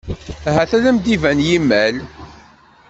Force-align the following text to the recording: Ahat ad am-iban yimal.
Ahat 0.49 0.71
ad 0.77 0.83
am-iban 0.89 1.39
yimal. 1.47 1.95